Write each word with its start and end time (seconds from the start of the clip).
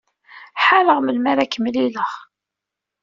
Ḥareɣ 0.63 0.99
melmi 1.01 1.27
ara 1.31 1.51
k-mlileɣ. 1.53 2.11